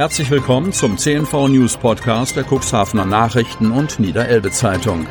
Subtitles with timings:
[0.00, 5.06] Herzlich willkommen zum CNV News Podcast der Cuxhavener Nachrichten und Niederelbe Zeitung.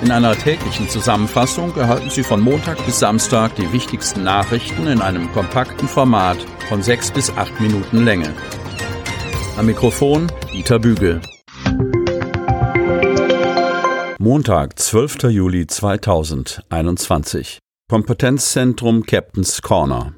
[0.00, 5.30] In einer täglichen Zusammenfassung erhalten Sie von Montag bis Samstag die wichtigsten Nachrichten in einem
[5.32, 6.38] kompakten Format
[6.70, 8.32] von sechs bis acht Minuten Länge.
[9.58, 11.20] Am Mikrofon Dieter Bügel.
[14.18, 15.24] Montag, 12.
[15.24, 17.58] Juli 2021.
[17.90, 20.14] Kompetenzzentrum Captain's Corner.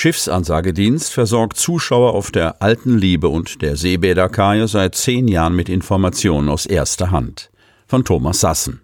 [0.00, 6.48] Schiffsansagedienst versorgt Zuschauer auf der Alten Liebe und der Seebäderkaje seit zehn Jahren mit Informationen
[6.50, 7.50] aus erster Hand.
[7.88, 8.80] Von Thomas Sassen.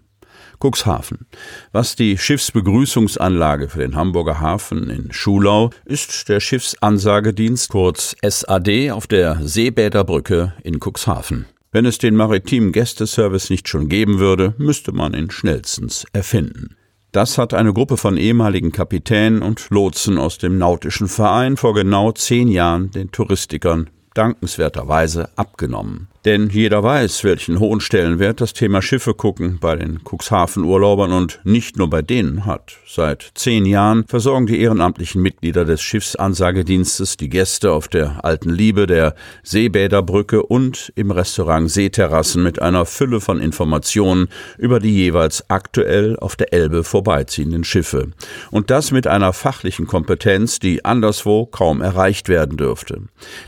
[0.59, 1.27] Cuxhaven.
[1.71, 9.07] Was die Schiffsbegrüßungsanlage für den Hamburger Hafen in Schulau ist der Schiffsansagedienst kurz SAD auf
[9.07, 11.47] der Seebäderbrücke in Cuxhaven.
[11.71, 16.75] Wenn es den maritimen Gästeservice nicht schon geben würde, müsste man ihn schnellstens erfinden.
[17.15, 22.11] Das hat eine Gruppe von ehemaligen Kapitänen und Lotsen aus dem Nautischen Verein vor genau
[22.11, 26.09] zehn Jahren den Touristikern dankenswerterweise abgenommen.
[26.25, 31.77] Denn jeder weiß, welchen hohen Stellenwert das Thema Schiffe gucken bei den Cuxhaven-Urlaubern und nicht
[31.77, 32.79] nur bei denen hat.
[32.87, 38.87] Seit zehn Jahren versorgen die ehrenamtlichen Mitglieder des Schiffsansagedienstes die Gäste auf der Alten Liebe,
[38.87, 46.17] der Seebäderbrücke und im Restaurant Seeterrassen mit einer Fülle von Informationen über die jeweils aktuell
[46.19, 48.13] auf der Elbe vorbeiziehenden Schiffe.
[48.51, 53.03] Und das mit einer fachlichen Kompetenz, die anderswo kaum erreicht werden dürfte.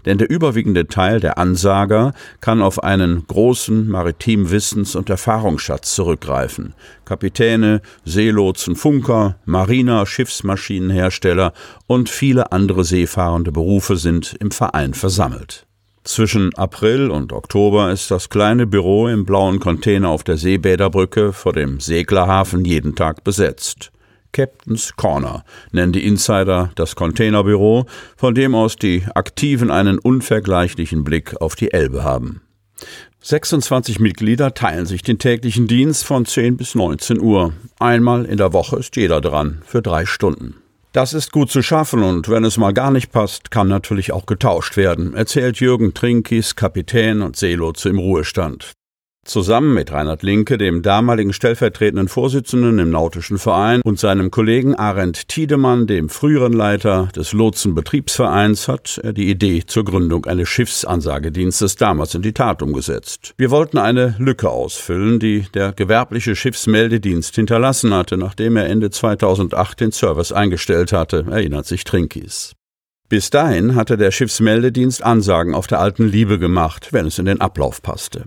[0.04, 6.74] Denn der überwiegende Teil der Ansager kann auf einen großen maritimen Wissens- und Erfahrungsschatz zurückgreifen.
[7.04, 11.52] Kapitäne, Seelotsen, Funker, Mariner, Schiffsmaschinenhersteller
[11.86, 15.66] und viele andere seefahrende Berufe sind im Verein versammelt.
[16.02, 21.52] Zwischen April und Oktober ist das kleine Büro im blauen Container auf der Seebäderbrücke vor
[21.52, 23.90] dem Seglerhafen jeden Tag besetzt.
[24.36, 27.86] Captain's Corner nennen die Insider das Containerbüro,
[28.16, 32.42] von dem aus die Aktiven einen unvergleichlichen Blick auf die Elbe haben.
[33.20, 37.52] 26 Mitglieder teilen sich den täglichen Dienst von 10 bis 19 Uhr.
[37.80, 40.54] Einmal in der Woche ist jeder dran, für drei Stunden.
[40.92, 44.26] Das ist gut zu schaffen und wenn es mal gar nicht passt, kann natürlich auch
[44.26, 48.72] getauscht werden, erzählt Jürgen Trinkis, Kapitän und Seelotse im Ruhestand.
[49.26, 55.26] Zusammen mit Reinhard Linke, dem damaligen stellvertretenden Vorsitzenden im Nautischen Verein, und seinem Kollegen Arendt
[55.26, 62.14] Tiedemann, dem früheren Leiter des Lotsenbetriebsvereins, hat er die Idee zur Gründung eines Schiffsansagedienstes damals
[62.14, 63.34] in die Tat umgesetzt.
[63.36, 69.80] Wir wollten eine Lücke ausfüllen, die der gewerbliche Schiffsmeldedienst hinterlassen hatte, nachdem er Ende 2008
[69.80, 72.52] den Service eingestellt hatte, erinnert sich Trinkis.
[73.08, 77.40] Bis dahin hatte der Schiffsmeldedienst Ansagen auf der alten Liebe gemacht, wenn es in den
[77.40, 78.26] Ablauf passte.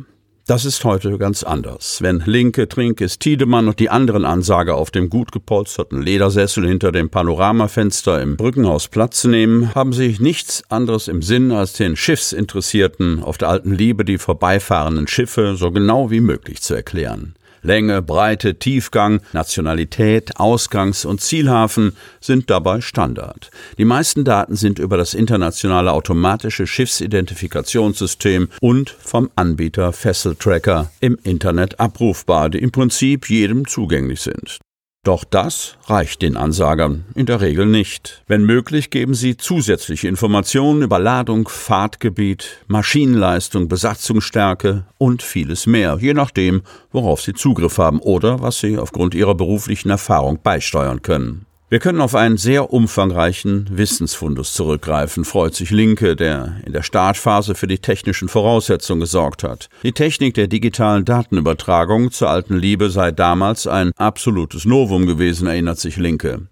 [0.49, 2.01] Das ist heute ganz anders.
[2.01, 7.11] Wenn Linke, Trinkes, Tiedemann und die anderen Ansager auf dem gut gepolsterten Ledersessel hinter dem
[7.11, 13.37] Panoramafenster im Brückenhaus Platz nehmen, haben sie nichts anderes im Sinn, als den Schiffsinteressierten auf
[13.37, 17.35] der alten Liebe die vorbeifahrenden Schiffe so genau wie möglich zu erklären.
[17.61, 23.51] Länge, Breite, Tiefgang, Nationalität, Ausgangs- und Zielhafen sind dabei Standard.
[23.77, 31.17] Die meisten Daten sind über das internationale automatische Schiffsidentifikationssystem und vom Anbieter Vessel Tracker im
[31.23, 34.59] Internet abrufbar, die im Prinzip jedem zugänglich sind.
[35.03, 38.21] Doch das reicht den Ansagern in der Regel nicht.
[38.27, 46.13] Wenn möglich, geben sie zusätzliche Informationen über Ladung, Fahrtgebiet, Maschinenleistung, Besatzungsstärke und vieles mehr, je
[46.13, 51.45] nachdem, worauf sie Zugriff haben oder was sie aufgrund ihrer beruflichen Erfahrung beisteuern können.
[51.71, 57.53] Wir können auf einen sehr umfangreichen Wissensfundus zurückgreifen, freut sich Linke, der in der Startphase
[57.53, 59.69] für die technischen Voraussetzungen gesorgt hat.
[59.83, 65.77] Die Technik der digitalen Datenübertragung zur alten Liebe sei damals ein absolutes Novum gewesen, erinnert
[65.77, 66.47] sich Linke.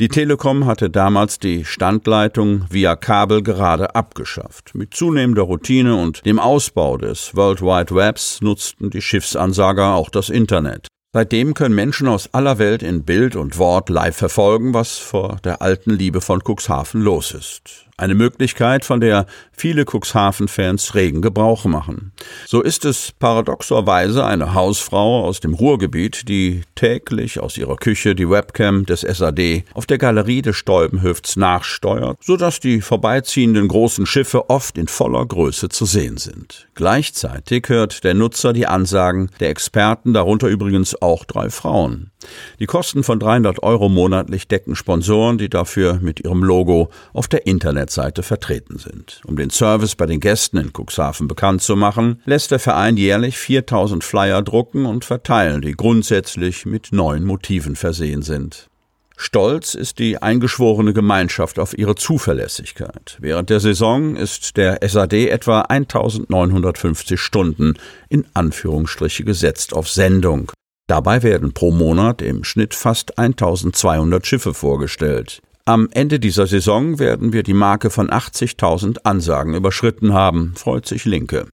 [0.00, 4.74] Die Telekom hatte damals die Standleitung via Kabel gerade abgeschafft.
[4.74, 10.30] Mit zunehmender Routine und dem Ausbau des World Wide Webs nutzten die Schiffsansager auch das
[10.30, 10.88] Internet.
[11.14, 15.62] Seitdem können Menschen aus aller Welt in Bild und Wort live verfolgen, was vor der
[15.62, 17.86] alten Liebe von Cuxhaven los ist.
[17.96, 22.10] Eine Möglichkeit, von der viele Cuxhaven-Fans regen Gebrauch machen.
[22.44, 28.28] So ist es paradoxerweise eine Hausfrau aus dem Ruhrgebiet, die täglich aus ihrer Küche die
[28.28, 34.76] Webcam des SAD auf der Galerie des Stolbenhöfts nachsteuert, sodass die vorbeiziehenden großen Schiffe oft
[34.76, 36.66] in voller Größe zu sehen sind.
[36.74, 42.10] Gleichzeitig hört der Nutzer die Ansagen der Experten, darunter übrigens auch drei Frauen.
[42.58, 47.46] Die Kosten von 300 Euro monatlich decken Sponsoren, die dafür mit ihrem Logo auf der
[47.84, 49.20] Internetseite vertreten sind.
[49.26, 53.36] Um den Service bei den Gästen in Cuxhaven bekannt zu machen, lässt der Verein jährlich
[53.36, 58.68] 4000 Flyer drucken und verteilen, die grundsätzlich mit neuen Motiven versehen sind.
[59.16, 63.16] Stolz ist die eingeschworene Gemeinschaft auf ihre Zuverlässigkeit.
[63.20, 67.74] Während der Saison ist der SAD etwa 1950 Stunden
[68.08, 70.50] in Anführungsstriche gesetzt auf Sendung.
[70.88, 75.40] Dabei werden pro Monat im Schnitt fast 1200 Schiffe vorgestellt.
[75.66, 81.06] Am Ende dieser Saison werden wir die Marke von 80.000 Ansagen überschritten haben, freut sich
[81.06, 81.48] Linke.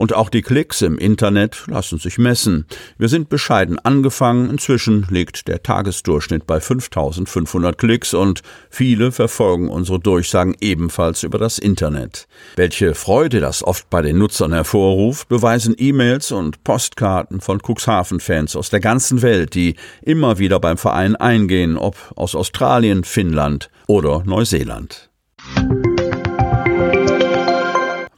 [0.00, 2.64] Und auch die Klicks im Internet lassen sich messen.
[2.96, 10.00] Wir sind bescheiden angefangen, inzwischen liegt der Tagesdurchschnitt bei 5500 Klicks und viele verfolgen unsere
[10.00, 12.28] Durchsagen ebenfalls über das Internet.
[12.56, 18.70] Welche Freude das oft bei den Nutzern hervorruft, beweisen E-Mails und Postkarten von Cuxhaven-Fans aus
[18.70, 25.09] der ganzen Welt, die immer wieder beim Verein eingehen, ob aus Australien, Finnland oder Neuseeland.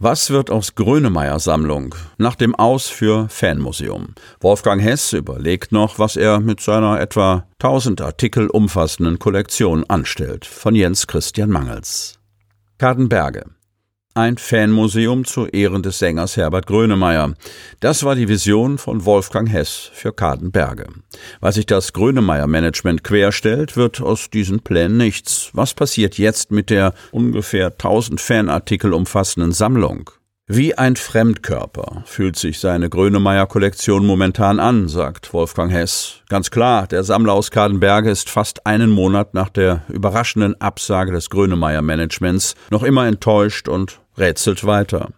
[0.05, 4.17] Was wird aus Grönemeyer Sammlung nach dem Aus für Fanmuseum?
[4.41, 10.45] Wolfgang Hess überlegt noch, was er mit seiner etwa 1000 Artikel umfassenden Kollektion anstellt.
[10.45, 12.19] Von Jens Christian Mangels.
[12.79, 13.45] Kadenberge.
[14.15, 17.33] Ein Fanmuseum zu Ehren des Sängers Herbert Grönemeyer.
[17.81, 20.85] Das war die Vision von Wolfgang Hess für Kadenberge.
[21.41, 25.49] Weil sich das Grönemeyer-Management querstellt, wird aus diesen Plänen nichts.
[25.55, 30.11] Was passiert jetzt mit der ungefähr 1000 Fanartikel umfassenden Sammlung?
[30.47, 36.17] Wie ein Fremdkörper fühlt sich seine Grönemeyer-Kollektion momentan an, sagt Wolfgang Hess.
[36.29, 41.31] Ganz klar, der Sammler aus Kadenberge ist fast einen Monat nach der überraschenden Absage des
[41.31, 45.11] Grönemeyer-Managements noch immer enttäuscht und rätselt weiter.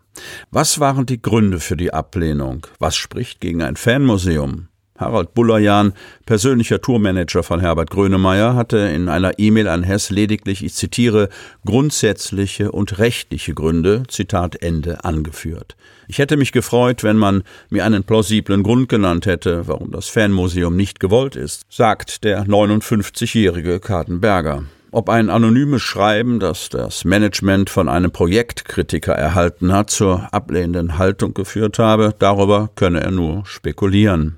[0.51, 2.67] Was waren die Gründe für die Ablehnung?
[2.79, 4.69] Was spricht gegen ein Fanmuseum?
[4.97, 5.93] Harald Bullerjahn,
[6.25, 11.31] persönlicher Tourmanager von Herbert Grönemeyer, hatte in einer E-Mail an Hess lediglich, ich zitiere,
[11.67, 15.77] grundsätzliche und rechtliche Gründe, Zitat Ende, angeführt.
[16.07, 20.77] Ich hätte mich gefreut, wenn man mir einen plausiblen Grund genannt hätte, warum das Fanmuseum
[20.77, 24.63] nicht gewollt ist, sagt der 59-jährige Kartenberger.
[24.95, 31.35] Ob ein anonymes Schreiben, das das Management von einem Projektkritiker erhalten hat, zur ablehnenden Haltung
[31.35, 34.37] geführt habe, darüber könne er nur spekulieren.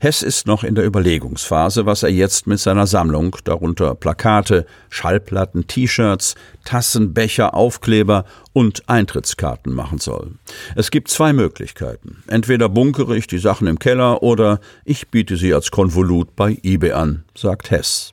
[0.00, 5.68] Hess ist noch in der Überlegungsphase, was er jetzt mit seiner Sammlung, darunter Plakate, Schallplatten,
[5.68, 6.34] T-Shirts,
[6.64, 10.32] Tassen, Becher, Aufkleber und Eintrittskarten machen soll.
[10.74, 12.24] Es gibt zwei Möglichkeiten.
[12.26, 16.90] Entweder bunkere ich die Sachen im Keller oder ich biete sie als Konvolut bei eBay
[16.90, 18.12] an, sagt Hess.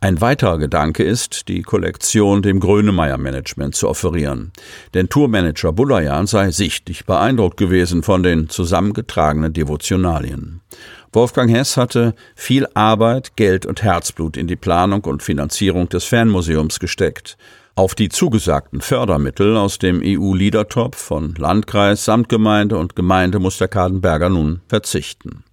[0.00, 4.52] Ein weiterer Gedanke ist, die Kollektion dem Grönemeyer Management zu offerieren.
[4.94, 10.60] Denn Tourmanager Bulayan sei sichtlich beeindruckt gewesen von den zusammengetragenen Devotionalien.
[11.12, 16.78] Wolfgang Hess hatte viel Arbeit, Geld und Herzblut in die Planung und Finanzierung des Fanmuseums
[16.78, 17.36] gesteckt.
[17.74, 24.28] Auf die zugesagten Fördermittel aus dem EU-Liedertopf von Landkreis, Samtgemeinde und Gemeinde muss der Kadenberger
[24.28, 25.44] nun verzichten.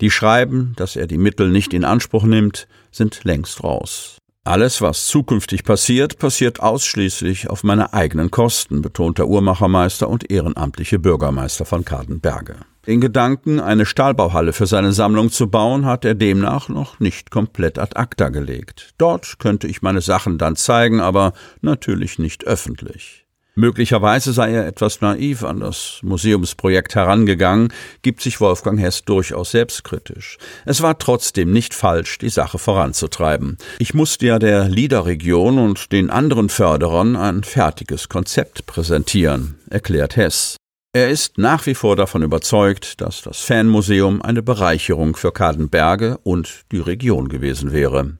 [0.00, 2.68] Die schreiben, dass er die Mittel nicht in Anspruch nimmt,
[2.98, 4.18] sind längst raus.
[4.44, 10.98] Alles, was zukünftig passiert, passiert ausschließlich auf meine eigenen Kosten, betont der Uhrmachermeister und ehrenamtliche
[10.98, 12.56] Bürgermeister von Kadenberge.
[12.86, 17.78] Den Gedanken, eine Stahlbauhalle für seine Sammlung zu bauen, hat er demnach noch nicht komplett
[17.78, 18.94] ad acta gelegt.
[18.96, 23.26] Dort könnte ich meine Sachen dann zeigen, aber natürlich nicht öffentlich.
[23.58, 27.72] Möglicherweise sei er etwas naiv an das Museumsprojekt herangegangen,
[28.02, 30.38] gibt sich Wolfgang Hess durchaus selbstkritisch.
[30.64, 33.58] Es war trotzdem nicht falsch, die Sache voranzutreiben.
[33.80, 40.56] Ich musste ja der Liederregion und den anderen Förderern ein fertiges Konzept präsentieren, erklärt Hess.
[40.92, 46.60] Er ist nach wie vor davon überzeugt, dass das Fanmuseum eine Bereicherung für Kadenberge und
[46.70, 48.18] die Region gewesen wäre.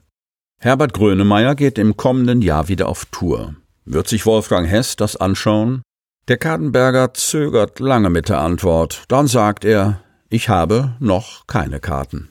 [0.59, 3.55] Herbert Grönemeyer geht im kommenden Jahr wieder auf Tour.
[3.91, 5.81] Wird sich Wolfgang Hess das anschauen?
[6.27, 9.05] Der Kadenberger zögert lange mit der Antwort.
[9.07, 12.29] Dann sagt er, ich habe noch keine Karten.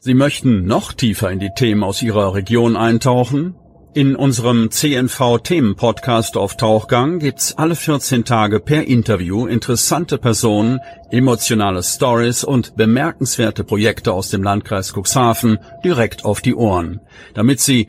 [0.00, 3.54] Sie möchten noch tiefer in die Themen aus Ihrer Region eintauchen?
[3.94, 12.44] In unserem CNV-Themen-Podcast auf Tauchgang gibt's alle 14 Tage per Interview interessante Personen, emotionale Stories
[12.44, 17.00] und bemerkenswerte Projekte aus dem Landkreis Cuxhaven direkt auf die Ohren,
[17.32, 17.88] damit Sie